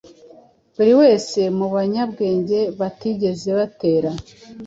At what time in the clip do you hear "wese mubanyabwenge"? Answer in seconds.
1.01-2.59